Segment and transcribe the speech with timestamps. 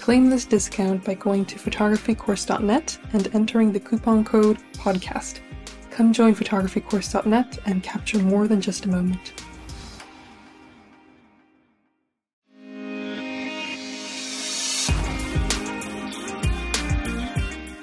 [0.00, 5.40] Claim this discount by going to photographycourse.net and entering the coupon code PODCAST.
[5.90, 9.34] Come join photographycourse.net and capture more than just a moment.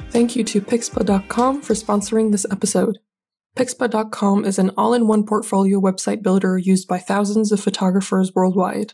[0.10, 2.98] Thank you to Pixpa.com for sponsoring this episode.
[3.56, 8.94] Pixpa.com is an all in one portfolio website builder used by thousands of photographers worldwide.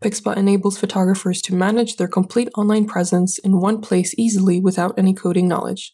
[0.00, 5.12] Pixpa enables photographers to manage their complete online presence in one place easily without any
[5.12, 5.92] coding knowledge.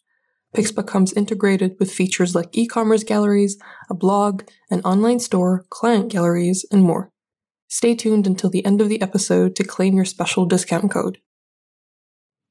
[0.55, 3.57] Pixpa comes integrated with features like e commerce galleries,
[3.89, 7.11] a blog, an online store, client galleries, and more.
[7.67, 11.19] Stay tuned until the end of the episode to claim your special discount code.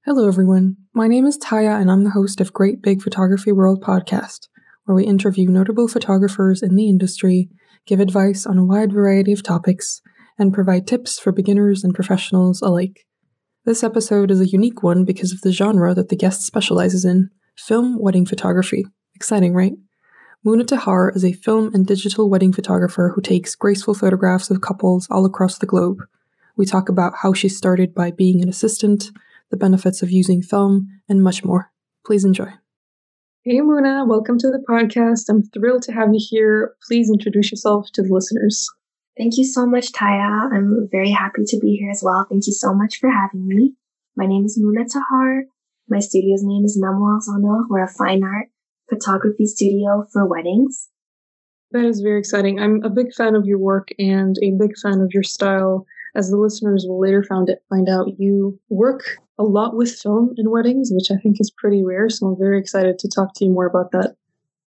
[0.05, 0.77] Hello, everyone.
[0.93, 4.47] My name is Taya, and I'm the host of Great Big Photography World podcast,
[4.85, 7.49] where we interview notable photographers in the industry,
[7.85, 10.01] give advice on a wide variety of topics,
[10.37, 13.05] and provide tips for beginners and professionals alike.
[13.65, 17.29] This episode is a unique one because of the genre that the guest specializes in
[17.57, 18.85] film wedding photography.
[19.15, 19.73] Exciting, right?
[20.43, 25.07] Mouna Tahar is a film and digital wedding photographer who takes graceful photographs of couples
[25.09, 25.99] all across the globe.
[26.57, 29.11] We talk about how she started by being an assistant
[29.53, 31.71] the benefits of using film, and much more.
[32.03, 32.47] Please enjoy.
[33.43, 35.29] Hey, Mouna, welcome to the podcast.
[35.29, 36.73] I'm thrilled to have you here.
[36.87, 38.67] Please introduce yourself to the listeners.
[39.17, 40.51] Thank you so much, Taya.
[40.51, 42.25] I'm very happy to be here as well.
[42.29, 43.73] Thank you so much for having me.
[44.15, 45.43] My name is Mouna Tahar.
[45.87, 47.67] My studio's name is Memoires en Or.
[47.69, 48.47] We're a fine art
[48.89, 50.89] photography studio for weddings.
[51.71, 52.59] That is very exciting.
[52.59, 55.85] I'm a big fan of your work and a big fan of your style.
[56.15, 60.33] As the listeners will later find, it, find out, you work a lot with film
[60.37, 62.09] in weddings, which I think is pretty rare.
[62.09, 64.15] So I'm very excited to talk to you more about that.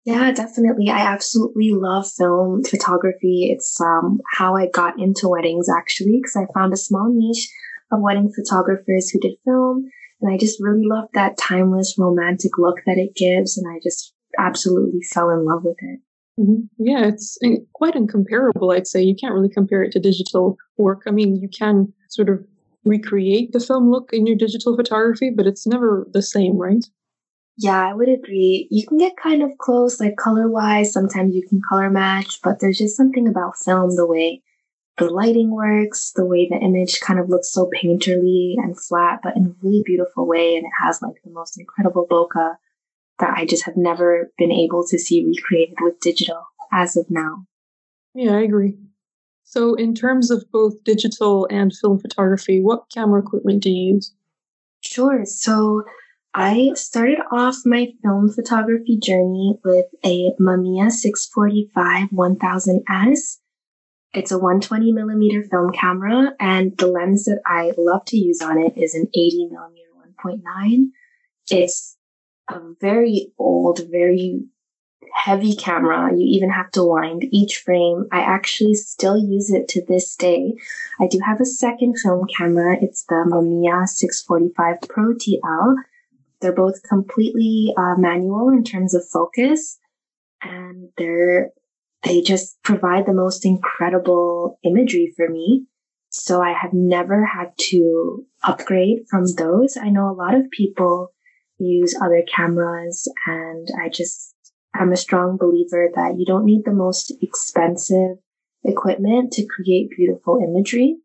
[0.05, 0.89] Yeah, definitely.
[0.89, 3.51] I absolutely love film photography.
[3.53, 7.49] It's um, how I got into weddings actually, because I found a small niche
[7.93, 9.89] of wedding photographers who did film.
[10.21, 13.59] And I just really love that timeless romantic look that it gives.
[13.59, 16.01] And I just absolutely fell in love with it.
[16.39, 16.63] Mm-hmm.
[16.79, 17.39] Yeah, it's
[17.75, 19.03] quite incomparable, I'd say.
[19.03, 21.03] You can't really compare it to digital work.
[21.07, 22.45] I mean, you can sort of
[22.85, 26.85] recreate the film look in your digital photography, but it's never the same, right?
[27.63, 28.67] Yeah, I would agree.
[28.71, 30.95] You can get kind of close, like color wise.
[30.95, 34.43] Sometimes you can color match, but there's just something about film, the way
[34.97, 39.37] the lighting works, the way the image kind of looks so painterly and flat, but
[39.37, 40.57] in a really beautiful way.
[40.57, 42.57] And it has like the most incredible bokeh
[43.19, 46.43] that I just have never been able to see recreated with digital
[46.73, 47.45] as of now.
[48.15, 48.79] Yeah, I agree.
[49.45, 54.15] So, in terms of both digital and film photography, what camera equipment do you use?
[54.81, 55.27] Sure.
[55.27, 55.85] So,
[56.33, 63.39] I started off my film photography journey with a Mamiya 645 1000S.
[64.13, 68.59] It's a 120 millimeter film camera, and the lens that I love to use on
[68.59, 69.89] it is an 80 millimeter
[70.25, 70.87] 1.9.
[71.51, 71.97] It's
[72.49, 74.45] a very old, very
[75.13, 76.13] heavy camera.
[76.13, 78.07] You even have to wind each frame.
[78.13, 80.55] I actually still use it to this day.
[81.01, 82.77] I do have a second film camera.
[82.81, 85.77] It's the Mamiya 645 Pro TL.
[86.41, 89.79] They're both completely uh, manual in terms of focus,
[90.43, 91.51] and they're
[92.03, 95.67] they just provide the most incredible imagery for me.
[96.09, 99.77] So I have never had to upgrade from those.
[99.77, 101.13] I know a lot of people
[101.59, 104.35] use other cameras and I just
[104.75, 108.17] I'm a strong believer that you don't need the most expensive
[108.65, 110.99] equipment to create beautiful imagery.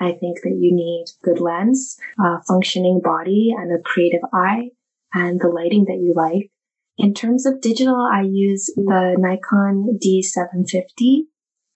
[0.00, 4.70] I think that you need good lens, a functioning body, and a creative eye,
[5.12, 6.50] and the lighting that you like.
[6.96, 11.22] In terms of digital, I use the Nikon D750,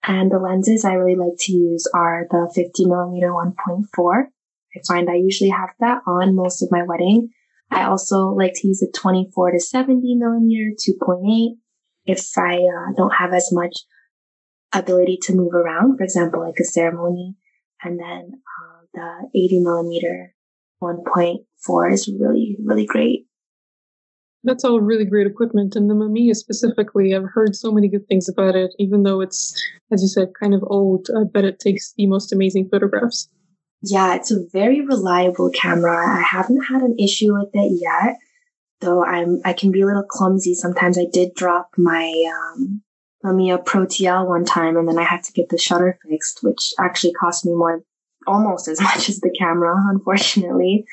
[0.05, 4.25] and the lenses I really like to use are the 50 millimeter 1.4.
[4.75, 7.29] I find I usually have that on most of my wedding.
[7.71, 11.55] I also like to use a 24 to 70 millimeter 2.8
[12.05, 13.77] if I uh, don't have as much
[14.73, 17.35] ability to move around, for example, like a ceremony.
[17.81, 20.35] And then uh, the 80 millimeter
[20.83, 23.25] 1.4 is really, really great.
[24.43, 25.75] That's all really great equipment.
[25.75, 29.55] And the Mamiya specifically, I've heard so many good things about it, even though it's,
[29.91, 31.07] as you said, kind of old.
[31.17, 33.29] I bet it takes the most amazing photographs.
[33.81, 36.17] Yeah, it's a very reliable camera.
[36.17, 38.17] I haven't had an issue with it yet,
[38.79, 40.97] though I'm I can be a little clumsy sometimes.
[40.97, 42.81] I did drop my um,
[43.25, 46.73] Mamiya Pro TL one time, and then I had to get the shutter fixed, which
[46.79, 47.81] actually cost me more,
[48.27, 50.85] almost as much as the camera, unfortunately.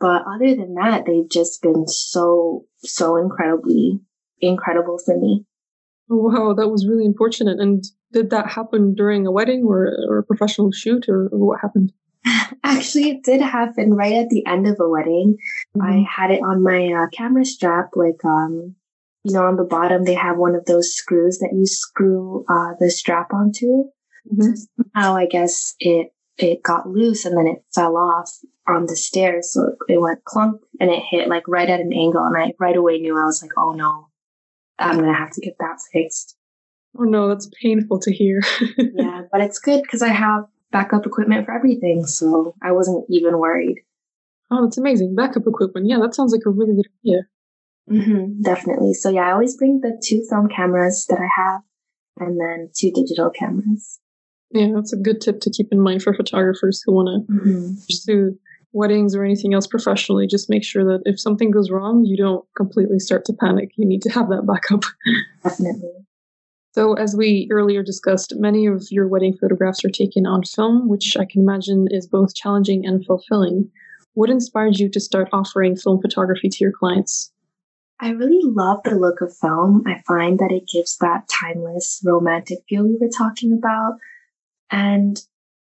[0.00, 4.00] But other than that, they've just been so, so incredibly
[4.40, 5.44] incredible for me.
[6.08, 7.60] Wow, that was really unfortunate.
[7.60, 11.60] And did that happen during a wedding or, or a professional shoot, or, or what
[11.60, 11.92] happened?
[12.64, 15.36] Actually, it did happen right at the end of a wedding.
[15.76, 15.82] Mm-hmm.
[15.82, 18.74] I had it on my uh, camera strap, like, um,
[19.24, 22.72] you know, on the bottom, they have one of those screws that you screw uh,
[22.80, 23.84] the strap onto.
[24.30, 24.52] Mm-hmm.
[24.94, 26.12] Somehow, I guess it
[26.42, 28.30] it got loose and then it fell off
[28.66, 29.52] on the stairs.
[29.52, 32.24] So it went clunk and it hit like right at an angle.
[32.24, 34.08] And I right away knew I was like, oh no,
[34.78, 36.36] I'm going to have to get that fixed.
[36.98, 38.42] Oh no, that's painful to hear.
[38.78, 42.06] yeah, but it's good because I have backup equipment for everything.
[42.06, 43.80] So I wasn't even worried.
[44.50, 45.14] Oh, that's amazing.
[45.14, 45.88] Backup equipment.
[45.88, 47.22] Yeah, that sounds like a really good idea.
[47.90, 48.94] Mm-hmm, definitely.
[48.94, 51.62] So yeah, I always bring the two film cameras that I have
[52.18, 53.98] and then two digital cameras.
[54.52, 57.74] Yeah, that's a good tip to keep in mind for photographers who want to mm-hmm.
[57.86, 58.38] pursue
[58.72, 60.26] weddings or anything else professionally.
[60.26, 63.70] Just make sure that if something goes wrong, you don't completely start to panic.
[63.76, 64.84] You need to have that backup.
[65.42, 65.90] Definitely.
[66.74, 71.16] So, as we earlier discussed, many of your wedding photographs are taken on film, which
[71.18, 73.70] I can imagine is both challenging and fulfilling.
[74.14, 77.30] What inspired you to start offering film photography to your clients?
[78.00, 79.84] I really love the look of film.
[79.86, 83.98] I find that it gives that timeless, romantic feel we were talking about.
[84.72, 85.20] And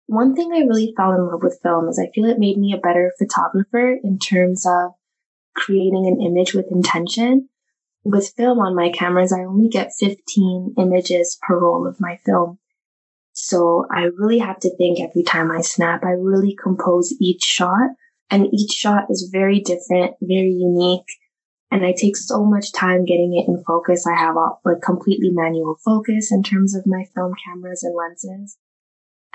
[0.06, 2.74] one thing I really fell in love with film is I feel it made me
[2.74, 4.92] a better photographer in terms of
[5.54, 7.48] creating an image with intention.
[8.04, 12.58] With film on my cameras, I only get 15 images per roll of my film.
[13.32, 16.04] So I really have to think every time I snap.
[16.04, 17.90] I really compose each shot
[18.30, 21.06] and each shot is very different, very unique.
[21.70, 24.06] And I take so much time getting it in focus.
[24.06, 28.56] I have a like completely manual focus in terms of my film cameras and lenses.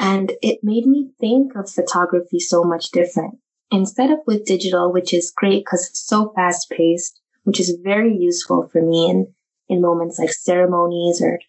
[0.02, 3.38] And it made me think of photography so much different.
[3.72, 8.18] Instead of with digital, which is great because it's so fast paced, which is very
[8.18, 9.32] useful for me in,
[9.70, 11.40] in moments like ceremonies or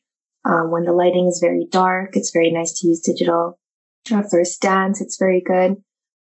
[0.44, 3.58] um, when the lighting is very dark, it's very nice to use digital.
[4.30, 5.76] First dance, it's very good.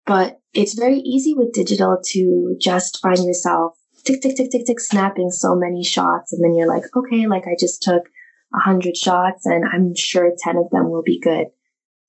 [0.06, 4.78] But it's very easy with digital to just find yourself tick, tick, tick, tick, tick,
[4.78, 6.32] snapping so many shots.
[6.32, 8.04] And then you're like, okay, like I just took
[8.54, 11.48] a hundred shots and I'm sure 10 of them will be good.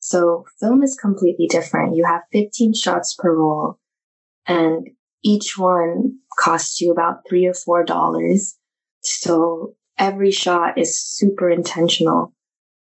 [0.07, 1.95] So film is completely different.
[1.95, 3.79] You have 15 shots per roll
[4.45, 4.87] and
[5.23, 8.55] each one costs you about three or four dollars.
[9.01, 12.35] So every shot is super intentional.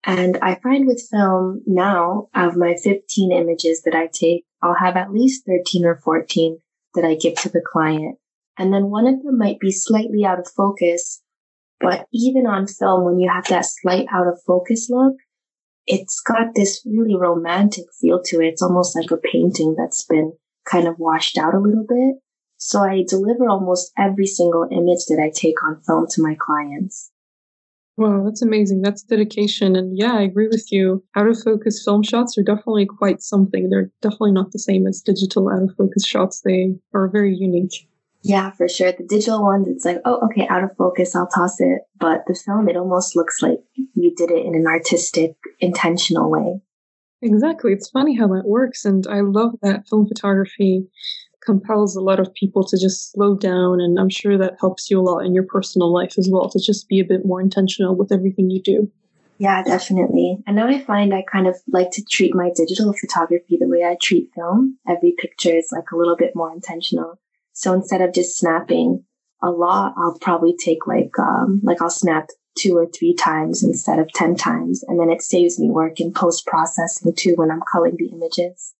[0.04, 4.96] And I find with film now, of my 15 images that I take, I'll have
[4.96, 6.60] at least 13 or 14
[6.94, 8.16] that I give to the client.
[8.56, 11.20] And then one of them might be slightly out of focus.
[11.80, 15.16] But even on film, when you have that slight out of focus look,
[15.88, 18.48] it's got this really romantic feel to it.
[18.48, 20.32] It's almost like a painting that's been
[20.70, 22.16] kind of washed out a little bit.
[22.58, 27.10] So I deliver almost every single image that I take on film to my clients.
[27.96, 28.82] Wow, that's amazing.
[28.82, 29.74] That's dedication.
[29.74, 31.02] And yeah, I agree with you.
[31.16, 33.70] Out of focus film shots are definitely quite something.
[33.70, 36.42] They're definitely not the same as digital out of focus shots.
[36.42, 37.88] They are very unique.
[38.28, 38.92] Yeah, for sure.
[38.92, 41.80] The digital ones, it's like, oh, okay, out of focus, I'll toss it.
[41.98, 43.58] But the film, it almost looks like
[43.94, 46.60] you did it in an artistic, intentional way.
[47.22, 47.72] Exactly.
[47.72, 48.84] It's funny how that works.
[48.84, 50.86] And I love that film photography
[51.42, 53.80] compels a lot of people to just slow down.
[53.80, 56.60] And I'm sure that helps you a lot in your personal life as well, to
[56.60, 58.92] just be a bit more intentional with everything you do.
[59.38, 60.36] Yeah, definitely.
[60.46, 63.84] And now I find I kind of like to treat my digital photography the way
[63.84, 64.76] I treat film.
[64.86, 67.18] Every picture is like a little bit more intentional.
[67.58, 69.04] So instead of just snapping
[69.42, 73.98] a lot, I'll probably take like, um, like I'll snap two or three times instead
[73.98, 74.84] of 10 times.
[74.86, 78.74] And then it saves me work in post processing too when I'm culling the images.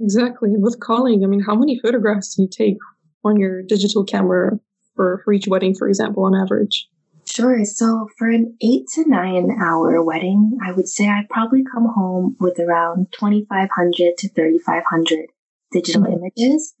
[0.00, 0.50] Exactly.
[0.56, 2.78] With calling, I mean, how many photographs do you take
[3.24, 4.58] on your digital camera
[4.96, 6.88] for, for each wedding, for example, on average?
[7.24, 7.64] Sure.
[7.64, 12.36] So for an eight to nine hour wedding, I would say I probably come home
[12.40, 15.26] with around 2,500 to 3,500
[15.70, 16.14] digital mm-hmm.
[16.14, 16.74] images.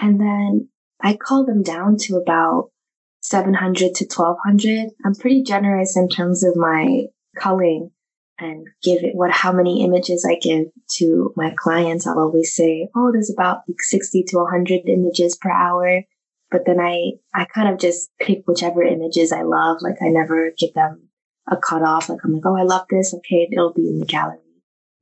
[0.00, 0.68] And then
[1.00, 2.70] I call them down to about
[3.22, 4.90] 700 to 1200.
[5.04, 7.90] I'm pretty generous in terms of my culling
[8.38, 12.06] and give it what, how many images I give to my clients.
[12.06, 16.02] I'll always say, Oh, there's about like 60 to 100 images per hour.
[16.50, 19.78] But then I, I kind of just pick whichever images I love.
[19.80, 21.08] Like I never give them
[21.50, 22.08] a cutoff.
[22.08, 23.12] Like I'm like, Oh, I love this.
[23.12, 23.48] Okay.
[23.50, 24.38] It'll be in the gallery.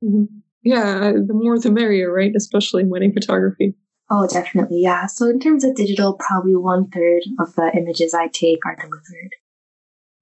[0.03, 0.25] Mm-hmm.
[0.63, 1.13] Yeah.
[1.13, 2.33] The more the merrier, right?
[2.35, 3.75] Especially in wedding photography.
[4.09, 4.81] Oh, definitely.
[4.81, 5.05] Yeah.
[5.07, 9.35] So in terms of digital, probably one third of the images I take are delivered.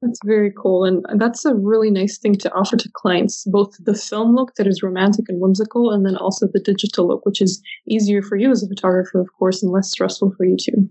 [0.02, 0.84] That's very cool.
[0.86, 4.68] And that's a really nice thing to offer to clients, both the film look that
[4.68, 8.52] is romantic and whimsical, and then also the digital look, which is easier for you
[8.52, 10.90] as a photographer, of course, and less stressful for you too.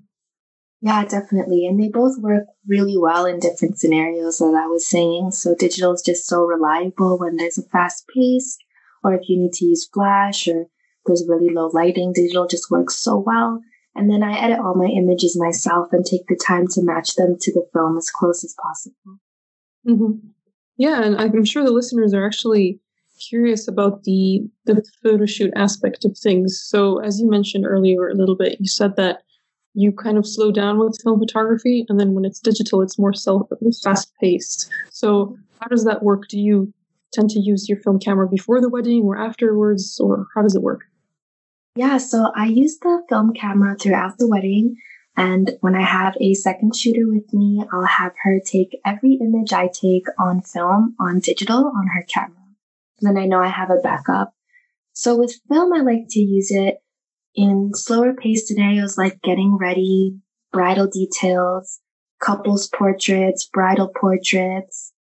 [0.80, 1.66] Yeah, definitely.
[1.66, 5.30] And they both work really well in different scenarios, as I was saying.
[5.30, 8.58] So digital is just so reliable when there's a fast pace,
[9.02, 10.66] or if you need to use flash or
[11.06, 12.12] there's really low lighting.
[12.12, 13.60] Digital just works so well.
[13.94, 17.36] And then I edit all my images myself and take the time to match them
[17.40, 19.20] to the film as close as possible.
[19.86, 20.28] Mm-hmm.
[20.76, 22.80] Yeah, and I'm sure the listeners are actually
[23.28, 26.60] curious about the the photo shoot aspect of things.
[26.60, 29.22] So, as you mentioned earlier a little bit, you said that
[29.74, 33.12] you kind of slow down with film photography, and then when it's digital, it's more
[33.12, 33.48] self
[33.82, 34.68] fast paced.
[34.90, 36.28] So, how does that work?
[36.28, 36.72] Do you
[37.12, 40.62] tend to use your film camera before the wedding or afterwards, or how does it
[40.62, 40.82] work?
[41.76, 44.76] Yeah, so I use the film camera throughout the wedding.
[45.16, 49.52] And when I have a second shooter with me, I'll have her take every image
[49.52, 52.38] I take on film, on digital, on her camera.
[53.00, 54.34] then I know I have a backup.
[54.92, 56.78] So with film, I like to use it
[57.34, 60.16] in slower paced scenarios like getting ready,
[60.52, 61.80] bridal details,
[62.20, 64.93] couples portraits, bridal portraits,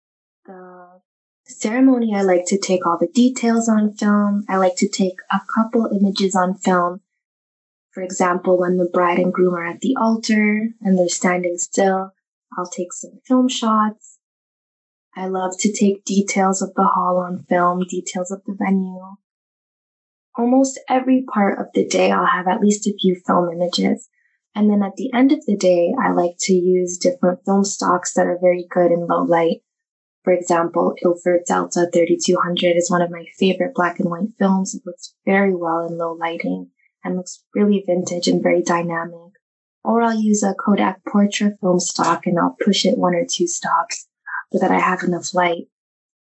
[1.46, 4.44] ceremony, I like to take all the details on film.
[4.48, 7.00] I like to take a couple images on film.
[7.92, 12.12] For example, when the bride and groom are at the altar and they're standing still,
[12.56, 14.18] I'll take some film shots.
[15.16, 19.16] I love to take details of the hall on film, details of the venue.
[20.36, 24.08] Almost every part of the day, I'll have at least a few film images.
[24.56, 28.14] And then at the end of the day, I like to use different film stocks
[28.14, 29.62] that are very good in low light
[30.24, 34.74] for example, Ilford Delta 3200 is one of my favorite black and white films.
[34.74, 36.70] It works very well in low lighting
[37.04, 39.32] and looks really vintage and very dynamic.
[39.84, 43.46] Or I'll use a Kodak Portra film stock and I'll push it one or two
[43.46, 44.08] stops
[44.50, 45.66] so that I have enough light.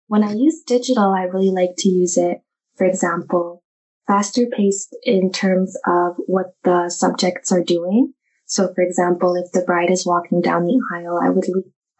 [0.07, 2.41] When I use digital, I really like to use it,
[2.75, 3.63] for example,
[4.07, 8.13] faster paced in terms of what the subjects are doing.
[8.45, 11.45] So, for example, if the bride is walking down the aisle, I would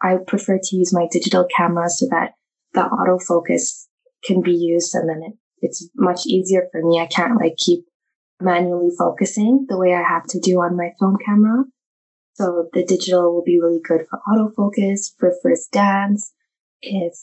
[0.04, 2.32] I prefer to use my digital camera so that
[2.74, 3.86] the autofocus
[4.24, 5.32] can be used and then it,
[5.62, 7.00] it's much easier for me.
[7.00, 7.86] I can't like keep
[8.40, 11.64] manually focusing the way I have to do on my film camera.
[12.34, 16.32] So the digital will be really good for autofocus, for first dance,
[16.82, 17.14] if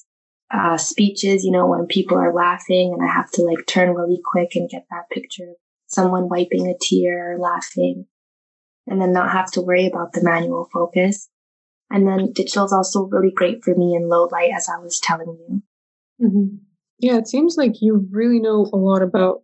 [0.51, 4.21] uh, speeches, you know, when people are laughing and I have to like turn really
[4.23, 5.55] quick and get that picture of
[5.87, 8.05] someone wiping a tear or laughing
[8.87, 11.29] and then not have to worry about the manual focus.
[11.91, 14.99] And then digital is also really great for me in low light, as I was
[14.99, 15.61] telling you.
[16.25, 16.55] Mm-hmm.
[16.99, 19.41] Yeah, it seems like you really know a lot about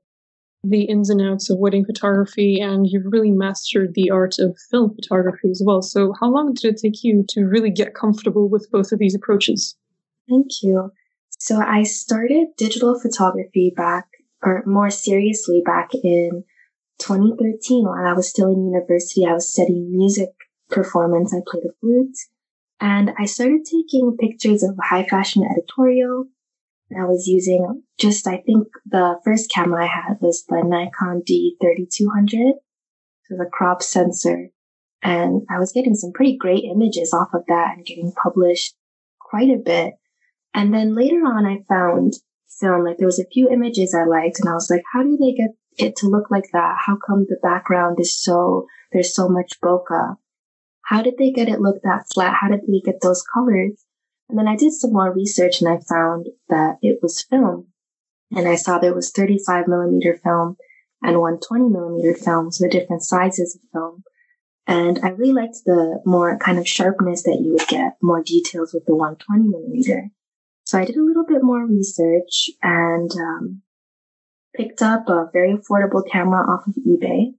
[0.64, 4.96] the ins and outs of wedding photography, and you've really mastered the art of film
[4.96, 5.82] photography as well.
[5.82, 9.16] So, how long did it take you to really get comfortable with both of these
[9.16, 9.76] approaches?
[10.30, 10.92] Thank you.
[11.40, 14.08] So, I started digital photography back,
[14.44, 16.44] or more seriously, back in
[17.00, 19.26] 2013 while I was still in university.
[19.26, 20.30] I was studying music
[20.70, 21.34] performance.
[21.34, 22.18] I played the flute
[22.80, 26.26] and I started taking pictures of high fashion editorial.
[26.96, 32.54] I was using just, I think the first camera I had was the Nikon D3200.
[33.26, 34.50] So the crop sensor.
[35.04, 38.76] And I was getting some pretty great images off of that and getting published
[39.20, 39.96] quite a bit.
[40.54, 42.14] And then later on, I found
[42.60, 45.18] film, like there was a few images I liked and I was like, how do
[45.18, 46.78] they get it to look like that?
[46.80, 50.16] How come the background is so, there's so much bokeh?
[50.88, 52.38] How did they get it look that flat?
[52.40, 53.84] How did they get those colors?
[54.30, 57.68] And then I did some more research and I found that it was film.
[58.34, 60.56] And I saw there was 35 millimeter film
[61.02, 64.04] and 120 millimeter film, so different sizes of film.
[64.66, 68.74] And I really liked the more kind of sharpness that you would get, more details
[68.74, 70.10] with the 120 millimeter.
[70.64, 73.62] So I did a little bit more research and um,
[74.56, 77.34] picked up a very affordable camera off of eBay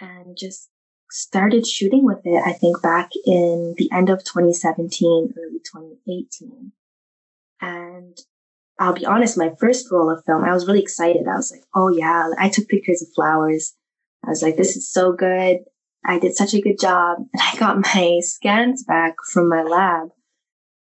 [0.00, 0.71] and just
[1.12, 6.72] started shooting with it, I think back in the end of 2017, early 2018.
[7.60, 8.18] And
[8.78, 11.28] I'll be honest, my first roll of film, I was really excited.
[11.28, 13.74] I was like, oh yeah, I took pictures of flowers.
[14.24, 15.58] I was like, this is so good.
[16.04, 17.18] I did such a good job.
[17.32, 20.08] And I got my scans back from my lab.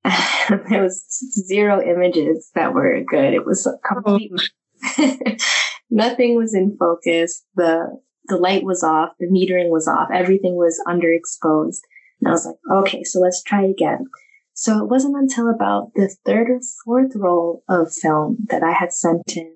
[0.03, 1.05] And there was
[1.47, 3.33] zero images that were good.
[3.33, 4.31] It was complete.
[4.97, 5.35] Oh.
[5.89, 7.43] Nothing was in focus.
[7.55, 11.81] The the light was off, the metering was off, everything was underexposed.
[12.19, 14.05] And I was like, okay, so let's try again.
[14.53, 18.91] So it wasn't until about the third or fourth roll of film that I had
[18.91, 19.55] sent in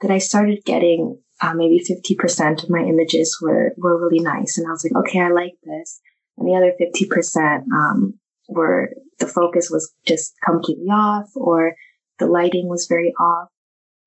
[0.00, 4.56] that I started getting uh, maybe 50% of my images were, were really nice.
[4.56, 6.00] And I was like, okay, I like this.
[6.38, 11.74] And the other 50%, um, were the focus was just completely off or
[12.18, 13.48] the lighting was very off.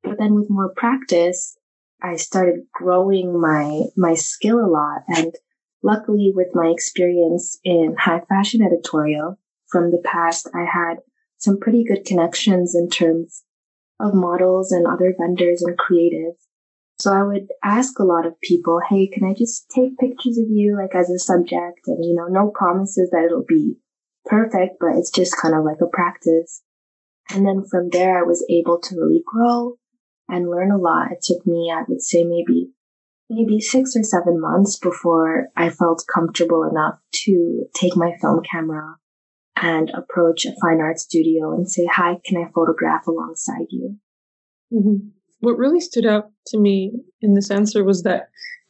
[0.04, 1.58] But then with more practice,
[2.02, 5.02] I started growing my, my skill a lot.
[5.08, 5.34] And
[5.84, 9.40] luckily with my experience in high fashion editorial
[9.70, 10.98] from the past, I had
[11.38, 13.44] some pretty good connections in terms
[14.00, 16.38] of models and other vendors and creatives.
[17.00, 20.46] So I would ask a lot of people, Hey, can I just take pictures of
[20.50, 21.82] you like as a subject?
[21.86, 23.76] And, you know, no promises that it'll be
[24.26, 26.64] perfect, but it's just kind of like a practice.
[27.30, 29.77] And then from there, I was able to really grow
[30.30, 31.12] and learn a lot.
[31.12, 32.72] It took me, I would say maybe,
[33.30, 38.96] maybe six or seven months before I felt comfortable enough to take my film camera
[39.62, 43.98] and approach a fine art studio and say, hi, can I photograph alongside you?
[44.74, 45.08] Mm-hmm.
[45.40, 46.92] What really stood out to me
[47.22, 48.30] in this answer was that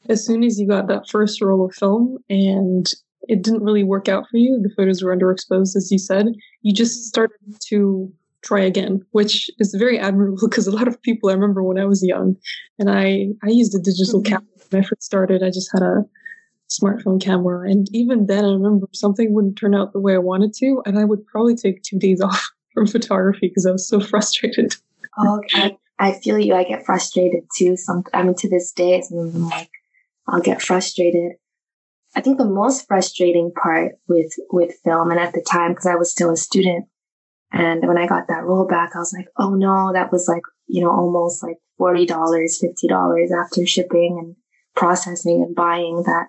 [0.09, 2.91] as soon as you got that first roll of film and
[3.23, 6.27] it didn't really work out for you, the photos were underexposed, as you said,
[6.61, 7.37] you just started
[7.67, 8.11] to
[8.43, 11.85] try again, which is very admirable because a lot of people I remember when I
[11.85, 12.35] was young
[12.79, 14.33] and I, I used a digital mm-hmm.
[14.33, 15.43] camera when I first started.
[15.43, 16.05] I just had a
[16.69, 17.69] smartphone camera.
[17.69, 20.81] And even then I remember something wouldn't turn out the way I wanted to.
[20.85, 24.75] And I would probably take two days off from photography because I was so frustrated.
[25.17, 26.53] Oh, I, I feel you.
[26.53, 27.75] I get frustrated too.
[27.75, 29.71] Some, I mean, to this day, I'm like,
[30.27, 31.33] I'll get frustrated.
[32.15, 35.95] I think the most frustrating part with, with film and at the time, because I
[35.95, 36.85] was still a student,
[37.51, 40.81] and when I got that rollback, I was like, oh no, that was like, you
[40.81, 44.35] know, almost like $40, $50 after shipping and
[44.75, 46.27] processing and buying that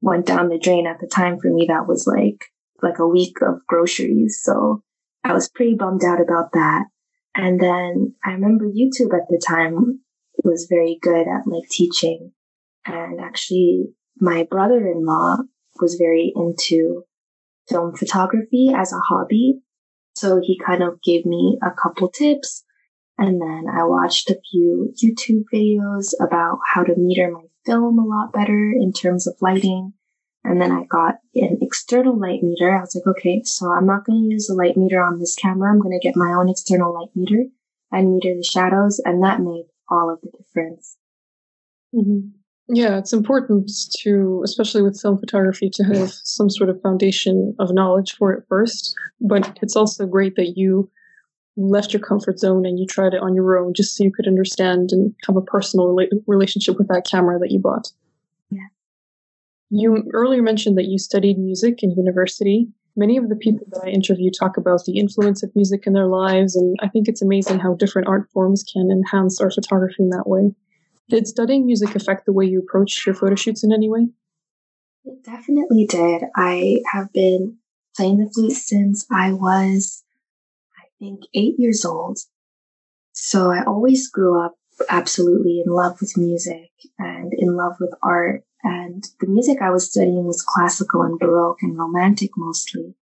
[0.00, 1.66] went down the drain at the time for me.
[1.68, 2.44] That was like,
[2.82, 4.40] like a week of groceries.
[4.42, 4.82] So
[5.22, 6.84] I was pretty bummed out about that.
[7.34, 10.00] And then I remember YouTube at the time
[10.44, 12.32] was very good at like teaching.
[12.86, 13.86] And actually
[14.20, 15.38] my brother-in-law
[15.80, 17.04] was very into
[17.68, 19.60] film photography as a hobby.
[20.14, 22.64] So he kind of gave me a couple tips.
[23.18, 28.04] And then I watched a few YouTube videos about how to meter my film a
[28.04, 29.92] lot better in terms of lighting.
[30.42, 32.76] And then I got an external light meter.
[32.76, 35.34] I was like, okay, so I'm not going to use the light meter on this
[35.34, 35.70] camera.
[35.70, 37.44] I'm going to get my own external light meter
[37.90, 39.00] and meter the shadows.
[39.04, 40.96] And that made all of the difference.
[41.94, 42.43] Mm-hmm.
[42.68, 47.74] Yeah, it's important to, especially with film photography, to have some sort of foundation of
[47.74, 48.94] knowledge for it first.
[49.20, 50.90] But it's also great that you
[51.56, 54.26] left your comfort zone and you tried it on your own just so you could
[54.26, 57.92] understand and have a personal rela- relationship with that camera that you bought.
[58.50, 58.66] Yeah.
[59.70, 62.68] You earlier mentioned that you studied music in university.
[62.96, 66.06] Many of the people that I interview talk about the influence of music in their
[66.06, 70.10] lives, and I think it's amazing how different art forms can enhance our photography in
[70.10, 70.54] that way.
[71.08, 74.08] Did studying music affect the way you approached your photo shoots in any way?
[75.04, 76.22] It definitely did.
[76.34, 77.58] I have been
[77.94, 80.02] playing the flute since I was,
[80.78, 82.18] I think, eight years old.
[83.12, 84.54] So I always grew up
[84.88, 88.44] absolutely in love with music and in love with art.
[88.62, 92.94] And the music I was studying was classical and baroque and romantic mostly.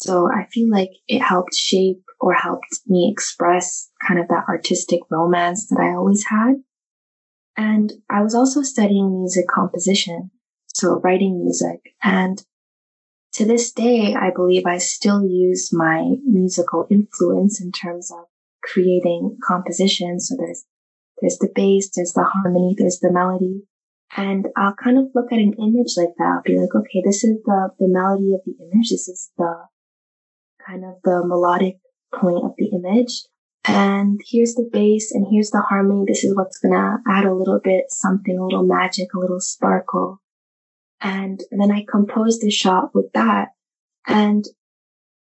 [0.00, 5.00] So I feel like it helped shape or helped me express kind of that artistic
[5.10, 6.62] romance that I always had.
[7.56, 10.30] And I was also studying music composition,
[10.68, 11.94] so writing music.
[12.02, 12.42] And
[13.34, 18.24] to this day, I believe I still use my musical influence in terms of
[18.62, 20.20] creating composition.
[20.20, 20.64] So there's,
[21.20, 23.62] there's the bass, there's the harmony, there's the melody.
[24.16, 26.24] And I'll kind of look at an image like that.
[26.24, 28.90] I'll be like, okay, this is the, the melody of the image.
[28.90, 29.66] This is the
[30.66, 31.78] kind of the melodic
[32.14, 33.22] point of the image
[33.64, 36.04] and here's the bass and here's the harmony.
[36.06, 40.20] This is what's gonna add a little bit something, a little magic, a little sparkle.
[41.00, 43.48] And then I composed the shot with that.
[44.06, 44.44] And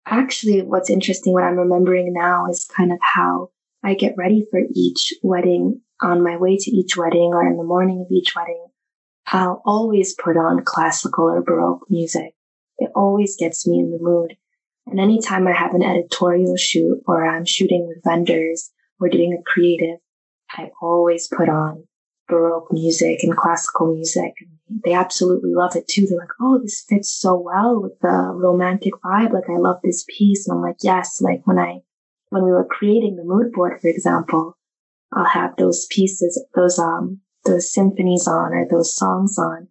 [0.06, 3.50] actually, what's interesting, what I'm remembering now is kind of how
[3.82, 7.64] I get ready for each wedding on my way to each wedding or in the
[7.64, 8.66] morning of each wedding.
[9.26, 12.34] I'll always put on classical or Baroque music.
[12.78, 14.36] It always gets me in the mood.
[14.86, 18.70] And anytime I have an editorial shoot or I'm shooting with vendors
[19.00, 19.98] or doing a creative,
[20.50, 21.84] I always put on
[22.28, 24.34] Baroque music and classical music.
[24.84, 26.06] They absolutely love it too.
[26.06, 29.32] They're like, oh, this fits so well with the romantic vibe.
[29.32, 30.46] Like, I love this piece.
[30.46, 31.80] And I'm like, yes, like when I,
[32.28, 34.56] when we were creating the mood board, for example,
[35.12, 39.68] I'll have those pieces, those, um, those symphonies on or those songs on.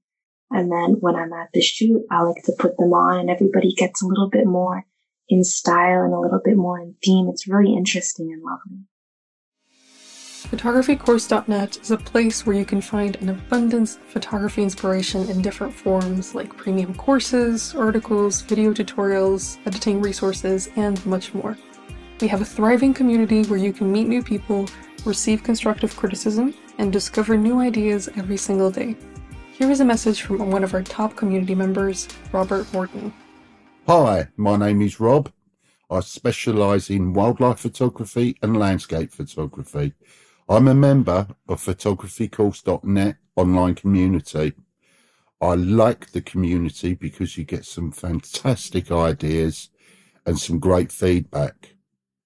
[0.52, 3.74] And then when I'm at the shoot, I like to put them on and everybody
[3.74, 4.86] gets a little bit more
[5.34, 7.28] in style and a little bit more in theme.
[7.30, 8.86] It's really interesting and lovely.
[10.44, 15.74] PhotographyCourse.net is a place where you can find an abundance of photography inspiration in different
[15.74, 21.58] forms like premium courses, articles, video tutorials, editing resources, and much more.
[22.22, 24.68] We have a thriving community where you can meet new people,
[25.06, 28.96] receive constructive criticism, and discover new ideas every single day.
[29.54, 33.14] Here is a message from one of our top community members, Robert Morton.
[33.86, 35.30] Hi, my name is Rob.
[35.90, 39.92] I specialise in wildlife photography and landscape photography.
[40.48, 44.54] I'm a member of photographycourse.net online community.
[45.42, 49.70] I like the community because you get some fantastic ideas
[50.26, 51.76] and some great feedback.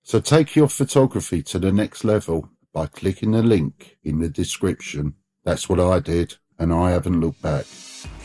[0.03, 5.15] So take your photography to the next level by clicking the link in the description.
[5.43, 7.65] That's what I did, and I haven't looked back.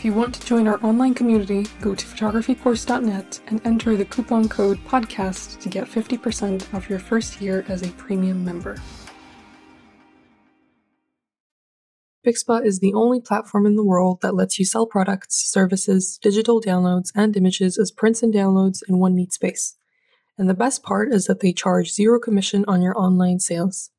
[0.03, 4.49] If you want to join our online community, go to photographycourse.net and enter the coupon
[4.49, 8.79] code PODCAST to get 50% off your first year as a premium member.
[12.27, 16.61] Pixpa is the only platform in the world that lets you sell products, services, digital
[16.61, 19.77] downloads, and images as prints and downloads in one neat space.
[20.37, 23.93] And the best part is that they charge zero commission on your online sales.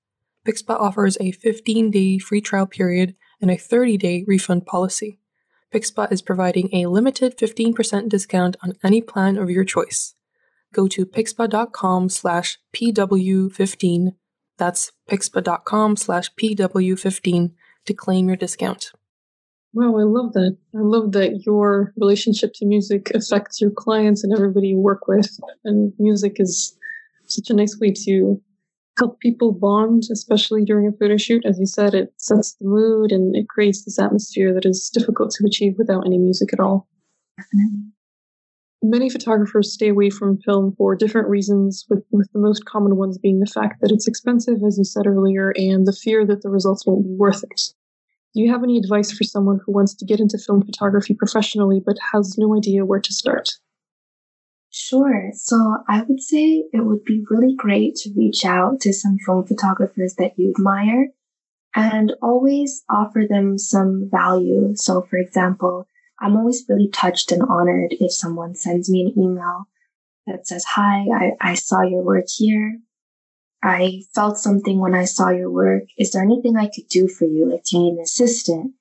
[0.46, 5.22] Pixpa offers a 15 day free trial period and a 30 day refund policy.
[5.74, 10.14] Pixpa is providing a limited 15% discount on any plan of your choice.
[10.72, 14.14] Go to pixpa.com slash pw15.
[14.58, 17.52] That's pixpa.com slash pw15
[17.86, 18.92] to claim your discount.
[19.74, 20.58] Wow, I love that.
[20.76, 25.40] I love that your relationship to music affects your clients and everybody you work with.
[25.64, 26.78] And music is
[27.26, 28.40] such a nice way to
[28.98, 31.46] help people bond, especially during a photo shoot.
[31.46, 35.32] As you said, it sets the mood and it creates this atmosphere that is difficult
[35.32, 36.88] to achieve without any music at all.
[37.38, 37.90] Definitely.
[38.86, 43.18] Many photographers stay away from film for different reasons, with, with the most common ones
[43.18, 46.50] being the fact that it's expensive, as you said earlier, and the fear that the
[46.50, 47.62] results won't be worth it.
[48.36, 51.82] Do you have any advice for someone who wants to get into film photography professionally
[51.84, 53.52] but has no idea where to start?
[54.76, 55.30] Sure.
[55.36, 59.46] So I would say it would be really great to reach out to some film
[59.46, 61.10] photographers that you admire
[61.76, 64.74] and always offer them some value.
[64.76, 65.88] So for example,
[66.20, 69.66] I'm always really touched and honored if someone sends me an email
[70.26, 72.80] that says, Hi, I, I saw your work here.
[73.62, 75.84] I felt something when I saw your work.
[76.00, 77.48] Is there anything I could do for you?
[77.52, 78.74] Like, do you need an assistant?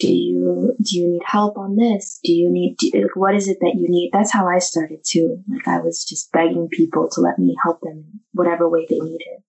[0.00, 2.18] Do you do you need help on this?
[2.24, 4.10] Do you need do, like, what is it that you need?
[4.12, 5.42] That's how i started too.
[5.48, 9.42] Like i was just begging people to let me help them whatever way they needed.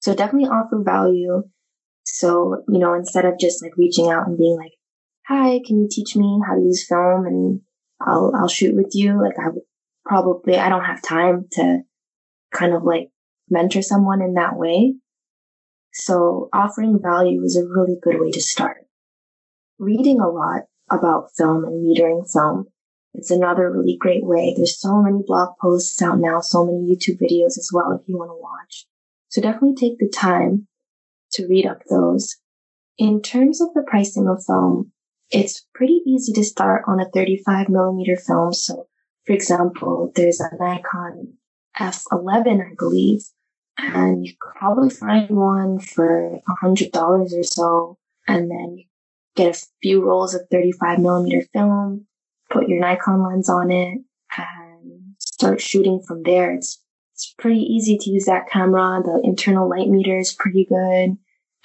[0.00, 1.42] So definitely offer value.
[2.04, 4.72] So you know instead of just like reaching out and being like
[5.26, 7.60] hi can you teach me how to use film and
[8.00, 9.20] i'll i'll shoot with you?
[9.20, 9.64] Like i would
[10.04, 11.80] probably i don't have time to
[12.52, 13.08] kind of like
[13.48, 14.94] mentor someone in that way.
[15.94, 18.83] So offering value is a really good way to start
[19.78, 22.66] reading a lot about film and metering film.
[23.14, 24.54] It's another really great way.
[24.56, 28.18] There's so many blog posts out now, so many YouTube videos as well if you
[28.18, 28.86] want to watch.
[29.28, 30.66] So definitely take the time
[31.32, 32.36] to read up those.
[32.98, 34.92] In terms of the pricing of film,
[35.30, 38.52] it's pretty easy to start on a 35 millimeter film.
[38.52, 38.86] So
[39.26, 41.34] for example, there's a Nikon
[41.78, 43.22] F11, I believe,
[43.78, 47.98] and you could probably find one for a hundred dollars or so.
[48.28, 48.84] And then you
[49.34, 52.06] get a few rolls of 35 millimeter film,
[52.50, 53.98] put your Nikon lens on it,
[54.36, 56.52] and start shooting from there.
[56.52, 56.80] It's
[57.14, 59.00] it's pretty easy to use that camera.
[59.02, 61.16] The internal light meter is pretty good.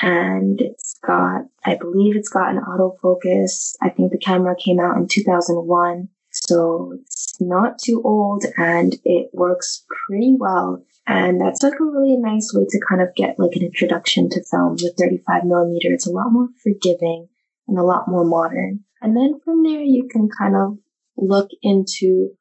[0.01, 3.75] And it's got, I believe it's got an autofocus.
[3.81, 6.07] I think the camera came out in 2001.
[6.31, 10.85] So it's not too old and it works pretty well.
[11.07, 14.43] And that's like a really nice way to kind of get like an introduction to
[14.43, 15.91] film with 35 millimeter.
[15.91, 17.27] It's a lot more forgiving
[17.69, 18.83] and a lot more modern.
[19.01, 20.77] And then from there, you can kind of
[21.15, 22.31] look into